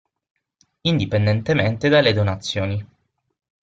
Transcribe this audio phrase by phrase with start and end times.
[0.81, 2.83] Indipendentemente dalle donazioni.